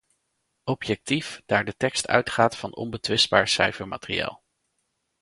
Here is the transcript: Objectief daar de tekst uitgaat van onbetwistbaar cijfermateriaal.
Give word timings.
Objectief 0.63 1.41
daar 1.45 1.65
de 1.65 1.75
tekst 1.77 2.07
uitgaat 2.07 2.57
van 2.57 2.75
onbetwistbaar 2.75 3.47
cijfermateriaal. 3.47 4.43